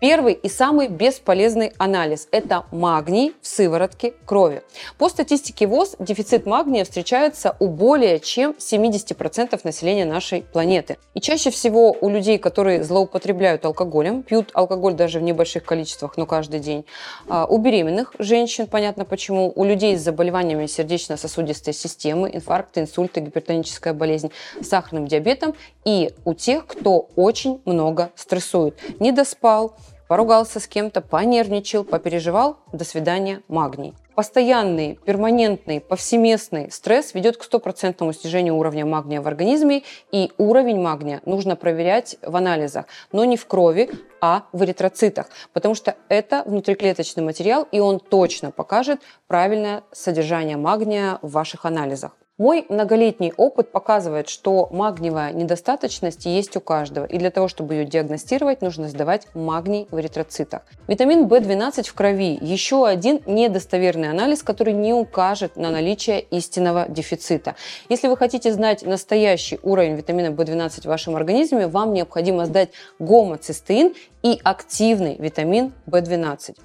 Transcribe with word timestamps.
Первый 0.00 0.34
и 0.34 0.48
самый 0.48 0.86
бесполезный 0.86 1.72
анализ– 1.76 2.28
это 2.30 2.66
магний 2.70 3.34
в 3.42 3.48
сыворотке 3.48 4.14
крови. 4.26 4.62
По 4.96 5.08
статистике 5.08 5.66
ВОЗ 5.66 5.96
дефицит 5.98 6.46
магния 6.46 6.84
встречается 6.84 7.56
у 7.58 7.66
более 7.66 8.20
чем 8.20 8.54
70% 8.56 9.58
населения 9.64 10.04
нашей 10.04 10.42
планеты. 10.42 10.98
И 11.14 11.20
чаще 11.20 11.50
всего 11.50 11.96
у 12.00 12.08
людей, 12.08 12.38
которые 12.38 12.84
злоупотребляют 12.84 13.64
алкоголем, 13.64 14.22
пьют 14.22 14.50
алкоголь 14.54 14.94
даже 14.94 15.18
в 15.18 15.22
небольших 15.22 15.64
количествах, 15.64 16.16
но 16.16 16.26
каждый 16.26 16.60
день, 16.60 16.84
а, 17.28 17.46
у 17.46 17.58
беременных 17.58 18.14
женщин, 18.20 18.68
понятно 18.68 19.04
почему, 19.04 19.52
у 19.52 19.64
людей 19.64 19.96
с 19.96 20.02
заболеваниями 20.02 20.66
сердечно-сосудистой 20.66 21.74
системы, 21.74 22.30
инфаркты, 22.32 22.82
инсульты, 22.82 23.18
гипертоническая 23.18 23.94
болезнь, 23.94 24.30
сахарным 24.62 25.08
диабетом 25.08 25.56
и 25.84 26.12
у 26.24 26.34
тех, 26.34 26.68
кто 26.68 27.08
очень 27.16 27.60
много 27.64 28.12
стрессует, 28.14 28.78
не 29.00 29.10
доспал, 29.10 29.74
поругался 30.08 30.58
с 30.58 30.66
кем-то, 30.66 31.00
понервничал, 31.00 31.84
попереживал, 31.84 32.56
до 32.72 32.84
свидания, 32.84 33.42
магний. 33.46 33.94
Постоянный, 34.16 34.98
перманентный, 35.04 35.80
повсеместный 35.80 36.72
стресс 36.72 37.14
ведет 37.14 37.36
к 37.36 37.44
стопроцентному 37.44 38.12
снижению 38.12 38.56
уровня 38.56 38.84
магния 38.84 39.20
в 39.20 39.28
организме, 39.28 39.84
и 40.10 40.32
уровень 40.38 40.80
магния 40.80 41.20
нужно 41.24 41.54
проверять 41.54 42.16
в 42.22 42.34
анализах, 42.34 42.86
но 43.12 43.24
не 43.24 43.36
в 43.36 43.46
крови, 43.46 43.90
а 44.20 44.46
в 44.52 44.64
эритроцитах, 44.64 45.28
потому 45.52 45.76
что 45.76 45.94
это 46.08 46.42
внутриклеточный 46.46 47.22
материал, 47.22 47.68
и 47.70 47.78
он 47.78 48.00
точно 48.00 48.50
покажет 48.50 49.00
правильное 49.28 49.84
содержание 49.92 50.56
магния 50.56 51.20
в 51.22 51.30
ваших 51.30 51.64
анализах. 51.64 52.16
Мой 52.38 52.64
многолетний 52.68 53.32
опыт 53.36 53.72
показывает, 53.72 54.28
что 54.28 54.68
магниевая 54.70 55.32
недостаточность 55.32 56.24
есть 56.24 56.56
у 56.56 56.60
каждого, 56.60 57.04
и 57.04 57.18
для 57.18 57.32
того, 57.32 57.48
чтобы 57.48 57.74
ее 57.74 57.84
диагностировать, 57.84 58.62
нужно 58.62 58.88
сдавать 58.88 59.26
магний 59.34 59.88
в 59.90 59.98
эритроцитах. 59.98 60.62
Витамин 60.86 61.26
В12 61.26 61.82
в 61.82 61.94
крови– 61.94 62.38
еще 62.40 62.86
один 62.86 63.20
недостоверный 63.26 64.10
анализ, 64.10 64.44
который 64.44 64.72
не 64.72 64.94
укажет 64.94 65.56
на 65.56 65.72
наличие 65.72 66.20
истинного 66.20 66.86
дефицита. 66.88 67.56
Если 67.88 68.06
вы 68.06 68.16
хотите 68.16 68.52
знать 68.52 68.84
настоящий 68.86 69.58
уровень 69.64 69.96
витамина 69.96 70.28
В12 70.28 70.82
в 70.82 70.84
вашем 70.84 71.16
организме, 71.16 71.66
вам 71.66 71.92
необходимо 71.92 72.46
сдать 72.46 72.70
гомоцистеин 73.00 73.94
и 74.22 74.38
активный 74.44 75.16
витамин 75.16 75.72
В12. 75.88 76.56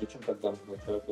Зачем 0.00 0.22
тогда 0.24 0.54
человек 0.86 1.04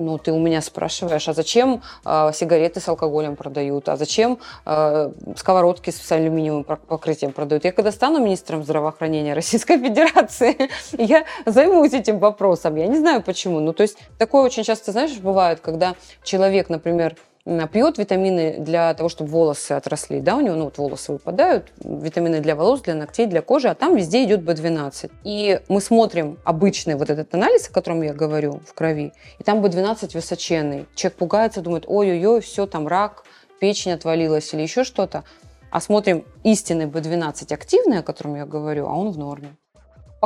ну, 0.00 0.18
ты 0.18 0.32
у 0.32 0.38
меня 0.38 0.62
спрашиваешь, 0.62 1.28
а 1.28 1.32
зачем 1.34 1.82
э, 2.04 2.30
сигареты 2.34 2.80
с 2.80 2.88
алкоголем 2.88 3.36
продают, 3.36 3.88
а 3.88 3.96
зачем 3.96 4.38
э, 4.66 5.12
сковородки 5.36 5.90
с 5.90 6.12
алюминиевым 6.12 6.64
покрытием 6.64 7.32
продают? 7.32 7.64
Я 7.64 7.72
когда 7.72 7.92
стану 7.92 8.18
министром 8.18 8.64
здравоохранения 8.64 9.34
Российской 9.34 9.78
Федерации, 9.82 10.70
я 10.92 11.24
займусь 11.46 11.92
этим 11.92 12.18
вопросом. 12.18 12.76
Я 12.76 12.86
не 12.86 12.98
знаю 12.98 13.22
почему. 13.22 13.60
Ну, 13.60 13.72
то 13.72 13.82
есть 13.82 13.98
такое 14.18 14.42
очень 14.42 14.64
часто, 14.64 14.92
знаешь, 14.92 15.16
бывает, 15.18 15.60
когда 15.60 15.94
человек, 16.24 16.68
например, 16.68 17.16
пьет 17.44 17.98
витамины 17.98 18.56
для 18.58 18.92
того, 18.94 19.08
чтобы 19.08 19.30
волосы 19.30 19.72
отросли, 19.72 20.20
да, 20.20 20.36
у 20.36 20.40
него 20.40 20.56
ну, 20.56 20.64
вот 20.64 20.78
волосы 20.78 21.12
выпадают, 21.12 21.72
витамины 21.82 22.40
для 22.40 22.54
волос, 22.54 22.82
для 22.82 22.94
ногтей, 22.94 23.26
для 23.26 23.42
кожи, 23.42 23.68
а 23.68 23.74
там 23.74 23.96
везде 23.96 24.24
идет 24.24 24.40
B12. 24.40 25.10
И 25.24 25.60
мы 25.68 25.80
смотрим 25.80 26.38
обычный 26.44 26.94
вот 26.96 27.10
этот 27.10 27.34
анализ, 27.34 27.68
о 27.68 27.72
котором 27.72 28.02
я 28.02 28.12
говорю, 28.12 28.60
в 28.66 28.74
крови, 28.74 29.12
и 29.38 29.42
там 29.42 29.64
B12 29.64 30.14
высоченный. 30.14 30.86
Человек 30.94 31.18
пугается, 31.18 31.60
думает, 31.60 31.84
ой-ой-ой, 31.86 32.40
все, 32.40 32.66
там 32.66 32.86
рак, 32.86 33.24
печень 33.60 33.92
отвалилась 33.92 34.52
или 34.54 34.62
еще 34.62 34.84
что-то. 34.84 35.24
А 35.70 35.80
смотрим 35.80 36.24
истинный 36.42 36.86
B12 36.86 37.52
активный, 37.54 37.98
о 37.98 38.02
котором 38.02 38.34
я 38.34 38.44
говорю, 38.44 38.86
а 38.86 38.94
он 38.94 39.10
в 39.10 39.18
норме. 39.18 39.56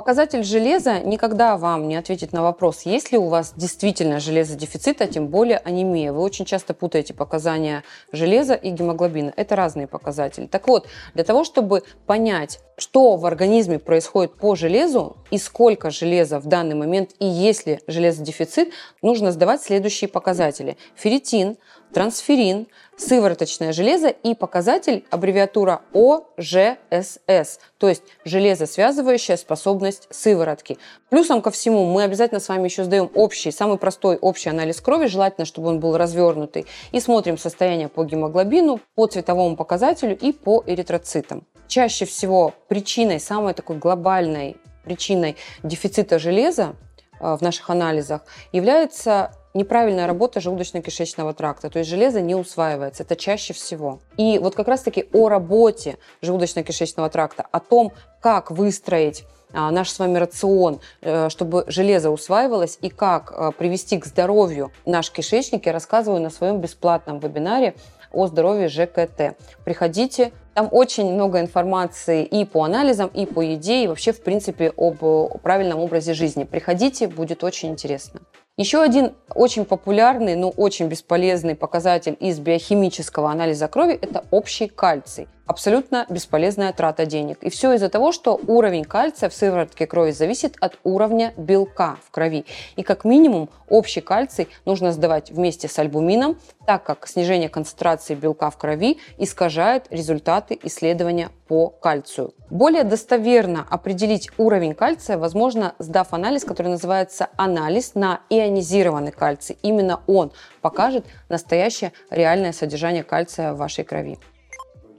Показатель 0.04 0.44
железа 0.44 1.00
никогда 1.00 1.56
вам 1.56 1.88
не 1.88 1.96
ответит 1.96 2.34
на 2.34 2.42
вопрос, 2.42 2.82
есть 2.82 3.10
ли 3.10 3.16
у 3.16 3.28
вас 3.28 3.54
действительно 3.56 4.20
железодефицит, 4.20 5.00
а 5.00 5.06
тем 5.06 5.28
более 5.28 5.56
анемия. 5.56 6.12
Вы 6.12 6.20
очень 6.20 6.44
часто 6.44 6.74
путаете 6.74 7.14
показания 7.14 7.84
железа 8.12 8.52
и 8.52 8.68
гемоглобина. 8.68 9.32
Это 9.34 9.56
разные 9.56 9.86
показатели. 9.86 10.44
Так 10.44 10.68
вот, 10.68 10.88
для 11.14 11.24
того, 11.24 11.42
чтобы 11.42 11.84
понять, 12.04 12.60
что 12.76 13.16
в 13.16 13.24
организме 13.24 13.78
происходит 13.78 14.34
по 14.34 14.54
железу 14.56 15.16
и 15.30 15.38
сколько 15.38 15.88
железа 15.88 16.38
в 16.38 16.48
данный 16.48 16.74
момент 16.74 17.12
и 17.18 17.24
есть 17.24 17.66
ли 17.66 17.80
железодефицит, 17.86 18.72
нужно 19.00 19.32
сдавать 19.32 19.62
следующие 19.62 20.08
показатели. 20.08 20.76
Ферритин, 20.96 21.56
трансферин, 21.94 22.66
сывороточное 22.96 23.72
железо 23.72 24.08
и 24.08 24.34
показатель 24.34 25.04
аббревиатура 25.10 25.82
ОЖСС, 25.94 27.60
то 27.78 27.88
есть 27.88 28.02
железосвязывающая 28.24 29.36
способность 29.36 30.08
сыворотки. 30.10 30.76
Плюсом 31.08 31.40
ко 31.40 31.50
всему 31.50 31.86
мы 31.86 32.02
обязательно 32.02 32.40
с 32.40 32.48
вами 32.48 32.64
еще 32.64 32.84
сдаем 32.84 33.10
общий, 33.14 33.52
самый 33.52 33.78
простой 33.78 34.16
общий 34.16 34.50
анализ 34.50 34.80
крови, 34.80 35.06
желательно, 35.06 35.46
чтобы 35.46 35.68
он 35.68 35.80
был 35.80 35.96
развернутый, 35.96 36.66
и 36.90 37.00
смотрим 37.00 37.38
состояние 37.38 37.88
по 37.88 38.04
гемоглобину, 38.04 38.80
по 38.96 39.06
цветовому 39.06 39.56
показателю 39.56 40.18
и 40.18 40.32
по 40.32 40.64
эритроцитам. 40.66 41.46
Чаще 41.68 42.04
всего 42.04 42.52
причиной, 42.68 43.20
самой 43.20 43.54
такой 43.54 43.76
глобальной 43.76 44.56
причиной 44.84 45.36
дефицита 45.62 46.18
железа 46.18 46.74
э, 47.20 47.36
в 47.36 47.40
наших 47.40 47.70
анализах 47.70 48.22
является 48.52 49.32
неправильная 49.54 50.06
работа 50.06 50.40
желудочно-кишечного 50.40 51.32
тракта, 51.32 51.70
то 51.70 51.78
есть 51.78 51.88
железо 51.88 52.20
не 52.20 52.34
усваивается, 52.34 53.04
это 53.04 53.16
чаще 53.16 53.52
всего. 53.52 54.00
И 54.16 54.38
вот 54.38 54.54
как 54.54 54.68
раз-таки 54.68 55.08
о 55.12 55.28
работе 55.28 55.98
желудочно-кишечного 56.22 57.08
тракта, 57.08 57.46
о 57.50 57.60
том, 57.60 57.92
как 58.20 58.50
выстроить 58.50 59.24
а, 59.52 59.70
наш 59.70 59.90
с 59.90 59.98
вами 60.00 60.18
рацион, 60.18 60.80
э, 61.00 61.28
чтобы 61.28 61.64
железо 61.68 62.10
усваивалось 62.10 62.76
и 62.82 62.88
как 62.88 63.32
э, 63.32 63.52
привести 63.56 63.98
к 63.98 64.06
здоровью 64.06 64.72
наш 64.84 65.12
кишечник, 65.12 65.66
я 65.66 65.72
рассказываю 65.72 66.20
на 66.20 66.30
своем 66.30 66.60
бесплатном 66.60 67.20
вебинаре 67.20 67.74
о 68.10 68.26
здоровье 68.26 68.68
ЖКТ. 68.68 69.36
Приходите, 69.64 70.32
там 70.54 70.68
очень 70.72 71.12
много 71.12 71.40
информации 71.40 72.24
и 72.24 72.44
по 72.44 72.64
анализам, 72.64 73.08
и 73.14 73.26
по 73.26 73.42
еде, 73.42 73.84
и 73.84 73.86
вообще, 73.86 74.12
в 74.12 74.22
принципе, 74.22 74.72
об 74.76 74.98
правильном 75.42 75.78
образе 75.78 76.14
жизни. 76.14 76.44
Приходите, 76.44 77.06
будет 77.06 77.44
очень 77.44 77.70
интересно. 77.70 78.20
Еще 78.56 78.80
один 78.80 79.14
очень 79.34 79.64
популярный, 79.64 80.36
но 80.36 80.48
очень 80.48 80.86
бесполезный 80.86 81.56
показатель 81.56 82.16
из 82.20 82.38
биохимического 82.38 83.28
анализа 83.28 83.66
крови– 83.66 83.98
это 84.00 84.24
общий 84.30 84.68
кальций 84.68 85.26
абсолютно 85.46 86.06
бесполезная 86.08 86.72
трата 86.72 87.06
денег. 87.06 87.38
И 87.42 87.50
все 87.50 87.72
из-за 87.74 87.88
того, 87.88 88.12
что 88.12 88.40
уровень 88.46 88.84
кальция 88.84 89.28
в 89.28 89.34
сыворотке 89.34 89.86
крови 89.86 90.12
зависит 90.12 90.56
от 90.60 90.78
уровня 90.84 91.34
белка 91.36 91.96
в 92.06 92.10
крови. 92.10 92.44
И 92.76 92.82
как 92.82 93.04
минимум 93.04 93.50
общий 93.68 94.00
кальций 94.00 94.48
нужно 94.64 94.92
сдавать 94.92 95.30
вместе 95.30 95.68
с 95.68 95.78
альбумином, 95.78 96.38
так 96.66 96.84
как 96.84 97.06
снижение 97.06 97.48
концентрации 97.48 98.14
белка 98.14 98.50
в 98.50 98.56
крови 98.56 98.98
искажает 99.18 99.86
результаты 99.90 100.58
исследования 100.62 101.30
по 101.46 101.68
кальцию. 101.68 102.32
Более 102.48 102.84
достоверно 102.84 103.66
определить 103.68 104.30
уровень 104.38 104.74
кальция 104.74 105.18
возможно, 105.18 105.74
сдав 105.78 106.12
анализ, 106.12 106.44
который 106.44 106.68
называется 106.68 107.28
анализ 107.36 107.94
на 107.94 108.20
ионизированный 108.30 109.12
кальций. 109.12 109.58
Именно 109.62 110.00
он 110.06 110.32
покажет 110.62 111.04
настоящее 111.28 111.92
реальное 112.10 112.52
содержание 112.52 113.02
кальция 113.02 113.52
в 113.52 113.58
вашей 113.58 113.84
крови 113.84 114.18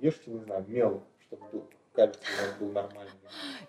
ешьте, 0.05 0.31
не 0.31 0.39
знаю, 0.39 0.65
мел, 0.67 1.01
чтобы 1.27 1.43
был, 1.51 1.65
кальций 1.93 2.21
у 2.21 2.45
вас 2.45 2.59
был 2.59 2.67
нормальный. 2.71 3.11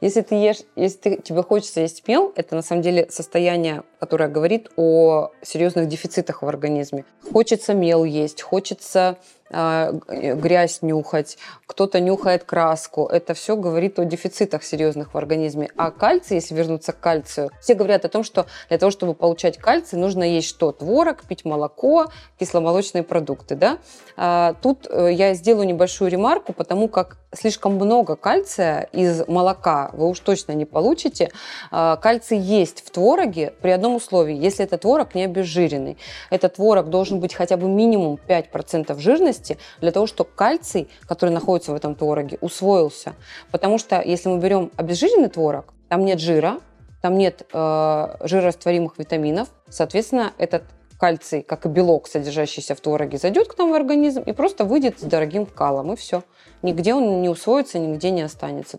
Если 0.00 0.20
ты 0.20 0.34
ешь, 0.34 0.62
если 0.76 0.98
ты, 0.98 1.22
тебе 1.22 1.42
хочется 1.42 1.80
есть 1.80 2.06
мел, 2.06 2.32
это 2.36 2.54
на 2.54 2.62
самом 2.62 2.82
деле 2.82 3.08
состояние, 3.10 3.82
которое 3.98 4.28
говорит 4.28 4.70
о 4.76 5.30
серьезных 5.42 5.88
дефицитах 5.88 6.42
в 6.42 6.48
организме. 6.48 7.04
Хочется 7.32 7.74
мел 7.74 8.04
есть, 8.04 8.42
хочется 8.42 9.18
грязь 9.50 10.82
нюхать, 10.82 11.38
кто-то 11.66 12.00
нюхает 12.00 12.44
краску. 12.44 13.06
Это 13.06 13.34
все 13.34 13.56
говорит 13.56 13.98
о 13.98 14.04
дефицитах 14.04 14.64
серьезных 14.64 15.14
в 15.14 15.18
организме. 15.18 15.68
А 15.76 15.90
кальций, 15.90 16.36
если 16.36 16.54
вернуться 16.54 16.92
к 16.92 17.00
кальцию, 17.00 17.50
все 17.60 17.74
говорят 17.74 18.04
о 18.04 18.08
том, 18.08 18.24
что 18.24 18.46
для 18.68 18.78
того, 18.78 18.90
чтобы 18.90 19.14
получать 19.14 19.58
кальций, 19.58 19.98
нужно 19.98 20.22
есть 20.22 20.48
что? 20.48 20.72
Творог, 20.72 21.24
пить 21.24 21.44
молоко, 21.44 22.06
кисломолочные 22.38 23.02
продукты. 23.02 23.54
Да? 23.54 23.78
А, 24.16 24.54
тут 24.62 24.86
э, 24.90 25.12
я 25.12 25.34
сделаю 25.34 25.66
небольшую 25.66 26.10
ремарку, 26.10 26.52
потому 26.52 26.88
как 26.88 27.18
слишком 27.34 27.74
много 27.74 28.16
кальция 28.16 28.88
из 28.92 29.26
молока 29.28 29.90
вы 29.92 30.08
уж 30.08 30.20
точно 30.20 30.52
не 30.52 30.64
получите. 30.64 31.30
А, 31.70 31.96
кальций 31.96 32.38
есть 32.38 32.84
в 32.86 32.90
твороге 32.90 33.52
при 33.60 33.70
одном 33.70 33.96
условии, 33.96 34.34
если 34.34 34.64
этот 34.64 34.82
творог 34.82 35.14
не 35.14 35.24
обезжиренный. 35.24 35.98
Этот 36.30 36.54
творог 36.54 36.88
должен 36.88 37.20
быть 37.20 37.34
хотя 37.34 37.56
бы 37.56 37.68
минимум 37.68 38.18
5% 38.26 38.98
жирности, 38.98 39.35
жирности 39.36 39.58
для 39.80 39.92
того, 39.92 40.06
чтобы 40.06 40.30
кальций, 40.34 40.88
который 41.08 41.30
находится 41.30 41.72
в 41.72 41.74
этом 41.74 41.94
твороге, 41.94 42.38
усвоился. 42.40 43.14
Потому 43.50 43.78
что 43.78 44.00
если 44.00 44.28
мы 44.28 44.38
берем 44.38 44.70
обезжиренный 44.76 45.28
творог, 45.28 45.74
там 45.88 46.04
нет 46.04 46.20
жира, 46.20 46.58
там 47.02 47.18
нет 47.18 47.46
э, 47.52 48.16
жирорастворимых 48.20 48.98
витаминов, 48.98 49.48
соответственно, 49.68 50.32
этот 50.38 50.62
кальций, 50.98 51.42
как 51.42 51.66
и 51.66 51.68
белок, 51.68 52.08
содержащийся 52.08 52.74
в 52.74 52.80
твороге, 52.80 53.18
зайдет 53.18 53.48
к 53.48 53.58
нам 53.58 53.70
в 53.70 53.74
организм 53.74 54.22
и 54.22 54.32
просто 54.32 54.64
выйдет 54.64 54.98
с 54.98 55.02
дорогим 55.02 55.44
калом, 55.46 55.92
и 55.92 55.96
все. 55.96 56.22
Нигде 56.62 56.94
он 56.94 57.20
не 57.20 57.28
усвоится, 57.28 57.78
нигде 57.78 58.10
не 58.10 58.22
останется. 58.22 58.78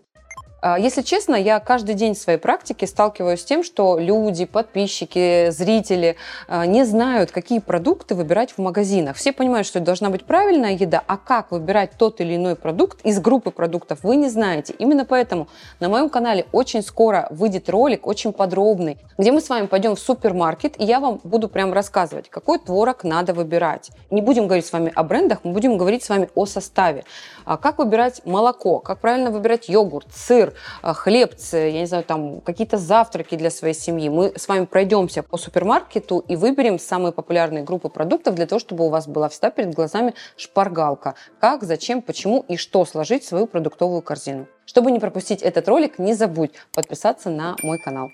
А, 0.60 0.78
Если 0.78 1.02
честно, 1.02 1.36
я 1.36 1.60
каждый 1.60 1.94
день 1.94 2.14
в 2.14 2.18
своей 2.18 2.38
практике 2.38 2.86
сталкиваюсь 2.88 3.42
с 3.42 3.44
тем, 3.44 3.62
что 3.62 3.96
люди, 3.98 4.44
подписчики, 4.44 5.50
зрители 5.50 6.16
а, 6.48 6.66
не 6.66 6.84
знают, 6.84 7.30
какие 7.30 7.60
продукты 7.60 8.16
выбирать 8.16 8.52
в 8.52 8.58
магазинах. 8.58 9.16
Все 9.16 9.32
понимают, 9.32 9.68
что 9.68 9.78
это 9.78 9.86
должна 9.86 10.10
быть 10.10 10.24
правильная 10.24 10.72
еда, 10.72 11.02
а 11.06 11.16
как 11.16 11.52
выбирать 11.52 11.92
тот 11.96 12.20
или 12.20 12.34
иной 12.34 12.56
продукт 12.56 12.98
из 13.04 13.20
группы 13.20 13.52
продуктов 13.52 14.00
вы 14.02 14.16
не 14.16 14.28
знаете. 14.28 14.74
Именно 14.78 15.04
поэтому 15.04 15.46
на 15.78 15.88
моем 15.88 16.08
канале 16.08 16.46
очень 16.50 16.82
скоро 16.82 17.28
выйдет 17.30 17.68
ролик, 17.68 18.06
очень 18.06 18.32
подробный, 18.32 18.98
где 19.16 19.30
мы 19.30 19.40
с 19.40 19.48
вами 19.48 19.66
пойдем 19.66 19.94
в 19.94 20.00
супермаркет, 20.00 20.80
и 20.80 20.84
я 20.84 20.98
вам 20.98 21.20
буду 21.22 21.48
прям 21.48 21.72
рассказывать, 21.72 22.28
какой 22.30 22.58
творог 22.58 23.04
надо 23.04 23.32
выбирать. 23.32 23.90
Не 24.10 24.22
будем 24.22 24.46
говорить 24.46 24.66
с 24.66 24.72
вами 24.72 24.90
о 24.92 25.04
брендах, 25.04 25.40
мы 25.44 25.52
будем 25.52 25.78
говорить 25.78 26.02
с 26.02 26.08
вами 26.08 26.28
о 26.34 26.46
составе. 26.46 27.04
А 27.44 27.56
Как 27.56 27.78
выбирать 27.78 28.22
молоко, 28.26 28.80
как 28.80 28.98
правильно 28.98 29.30
выбирать 29.30 29.68
йогурт, 29.68 30.08
сыр, 30.12 30.47
а, 30.82 30.94
хлебцы, 30.94 31.56
я 31.56 31.80
не 31.80 31.86
знаю, 31.86 32.04
там 32.04 32.40
какие-то 32.40 32.76
завтраки 32.76 33.36
для 33.36 33.50
своей 33.50 33.74
семьи. 33.74 34.08
Мы 34.08 34.32
с 34.36 34.48
вами 34.48 34.64
пройдемся 34.64 35.22
по 35.22 35.36
супермаркету 35.36 36.24
и 36.28 36.36
выберем 36.36 36.78
самые 36.78 37.12
популярные 37.12 37.64
группы 37.64 37.88
продуктов 37.88 38.34
для 38.34 38.46
того, 38.46 38.58
чтобы 38.58 38.86
у 38.86 38.88
вас 38.88 39.06
была 39.06 39.28
всегда 39.28 39.50
перед 39.50 39.74
глазами 39.74 40.14
шпаргалка. 40.36 41.14
Как, 41.40 41.64
зачем, 41.64 42.02
почему 42.02 42.44
и 42.48 42.56
что 42.56 42.84
сложить 42.84 43.24
в 43.24 43.28
свою 43.28 43.46
продуктовую 43.46 44.02
корзину. 44.02 44.46
Чтобы 44.66 44.90
не 44.90 44.98
пропустить 44.98 45.42
этот 45.42 45.68
ролик, 45.68 45.98
не 45.98 46.14
забудь 46.14 46.52
подписаться 46.72 47.30
на 47.30 47.56
мой 47.62 47.78
канал. 47.78 48.10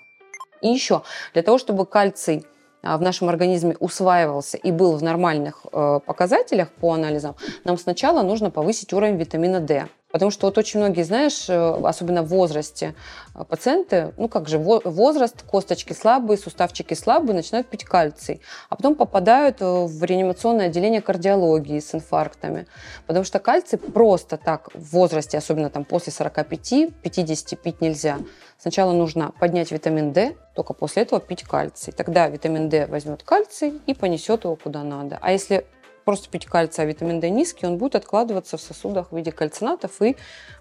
И 0.61 0.69
еще, 0.69 1.03
для 1.33 1.43
того, 1.43 1.57
чтобы 1.57 1.85
кальций 1.85 2.45
а, 2.85 2.97
в 2.97 3.01
нашем 3.01 3.29
организме 3.29 3.75
усваивался 3.79 4.57
и 4.57 4.71
был 4.71 4.95
в 4.95 5.03
нормальных 5.03 5.65
э, 5.71 5.99
показателях 6.05 6.71
по 6.71 6.93
анализам, 6.93 7.35
нам 7.63 7.77
сначала 7.77 8.21
нужно 8.21 8.51
повысить 8.51 8.93
уровень 8.93 9.17
витамина 9.17 9.59
D. 9.59 9.87
Потому 10.15 10.31
что 10.31 10.47
вот 10.47 10.57
очень 10.57 10.79
многие, 10.79 11.03
знаешь, 11.03 11.49
э, 11.49 11.81
особенно 11.83 12.23
в 12.23 12.29
возрасте 12.29 12.95
э, 13.35 13.43
пациенты, 13.43 14.13
ну 14.15 14.29
как 14.29 14.47
же, 14.47 14.57
во- 14.57 14.79
возраст, 14.85 15.41
косточки 15.41 15.91
слабые, 15.91 16.37
суставчики 16.37 16.93
слабые, 16.93 17.35
начинают 17.35 17.67
пить 17.67 17.83
кальций, 17.83 18.39
а 18.69 18.77
потом 18.77 18.95
попадают 18.95 19.57
э, 19.59 19.65
в 19.65 20.01
реанимационное 20.05 20.67
отделение 20.67 21.01
кардиологии 21.01 21.81
с 21.81 21.93
инфарктами. 21.93 22.65
Потому 23.07 23.25
что 23.25 23.39
кальций 23.39 23.77
просто 23.77 24.37
так 24.37 24.69
в 24.73 24.93
возрасте, 24.93 25.37
особенно 25.37 25.69
там 25.69 25.83
после 25.83 26.13
45-50 26.13 27.57
пить 27.57 27.81
нельзя. 27.81 28.19
Сначала 28.57 28.93
нужно 28.93 29.33
поднять 29.37 29.71
витамин 29.71 30.13
D, 30.13 30.37
только 30.55 30.71
после 30.73 31.03
этого 31.03 31.19
пить 31.19 31.43
кальций. 31.43 31.91
Тогда 31.91 32.29
витамин 32.29 32.69
D 32.69 32.87
возьмет 32.87 33.23
кальций 33.23 33.81
и 33.85 33.93
понесет 33.93 34.45
его 34.45 34.55
куда 34.55 34.83
надо. 34.83 35.19
А 35.21 35.33
если 35.33 35.65
просто 36.05 36.29
пить 36.29 36.45
кальций, 36.45 36.83
а 36.83 36.87
витамин 36.87 37.19
D 37.19 37.29
низкий, 37.29 37.65
он 37.65 37.77
будет 37.77 37.95
откладываться 37.95 38.57
в 38.57 38.61
сосудах 38.61 39.11
в 39.11 39.15
виде 39.17 39.31
кальцинатов 39.31 40.01
и 40.01 40.15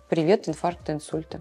привет 0.09 0.49
инфаркта, 0.49 0.93
инсульта. 0.93 1.41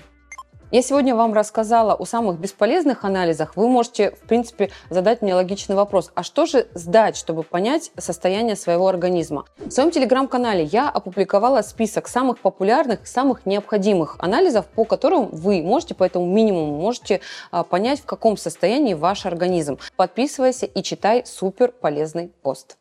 Я 0.73 0.81
сегодня 0.81 1.15
вам 1.15 1.33
рассказала 1.33 1.94
о 1.94 2.03
самых 2.03 2.39
бесполезных 2.39 3.05
анализах. 3.05 3.55
Вы 3.55 3.67
можете, 3.67 4.09
в 4.09 4.27
принципе, 4.27 4.71
задать 4.89 5.21
мне 5.21 5.35
логичный 5.35 5.75
вопрос. 5.75 6.11
А 6.15 6.23
что 6.23 6.47
же 6.47 6.67
сдать, 6.73 7.15
чтобы 7.15 7.44
понять 7.44 7.91
состояние 8.00 8.55
своего 8.55 8.88
организма? 8.88 9.45
В 9.59 9.69
своем 9.69 9.91
телеграм-канале 9.91 10.63
я 10.63 10.89
опубликовала 10.89 11.61
список 11.61 12.07
самых 12.07 12.39
популярных, 12.39 13.06
самых 13.06 13.45
необходимых 13.45 14.15
анализов, 14.17 14.65
по 14.65 14.83
которым 14.83 15.27
вы 15.27 15.61
можете 15.61 15.94
по 15.94 16.06
этому 16.06 16.25
минимуму 16.25 16.75
можете 16.75 17.21
а, 17.51 17.63
понять, 17.63 17.99
в 17.99 18.06
каком 18.06 18.35
состоянии 18.35 18.95
ваш 18.95 19.27
организм. 19.27 19.77
Подписывайся 19.95 20.65
и 20.65 20.81
читай 20.81 21.23
супер 21.23 21.71
полезный 21.71 22.29
пост. 22.41 22.77